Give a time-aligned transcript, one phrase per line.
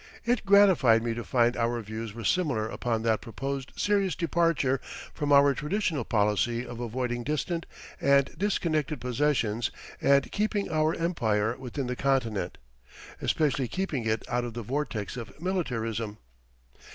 [0.25, 4.79] It gratified me to find our views were similar upon that proposed serious departure
[5.13, 7.67] from our traditional policy of avoiding distant
[8.01, 9.69] and disconnected possessions
[10.01, 12.57] and keeping our empire within the continent,
[13.21, 16.17] especially keeping it out of the vortex of militarism.